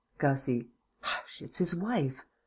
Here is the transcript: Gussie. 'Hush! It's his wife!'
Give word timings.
Gussie. 0.17 0.71
'Hush! 1.03 1.43
It's 1.43 1.59
his 1.59 1.75
wife!' 1.75 2.25